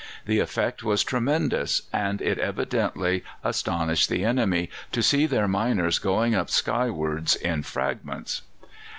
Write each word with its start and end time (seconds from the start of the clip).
The 0.25 0.39
effect 0.39 0.83
was 0.83 1.03
tremendous, 1.03 1.83
and 1.93 2.23
it 2.23 2.39
evidently 2.39 3.23
astonished 3.43 4.09
the 4.09 4.25
enemy 4.25 4.71
to 4.93 5.03
see 5.03 5.27
their 5.27 5.47
miners 5.47 5.99
going 5.99 6.33
up 6.33 6.49
skywards 6.49 7.35
in 7.35 7.61
fragments. 7.61 8.41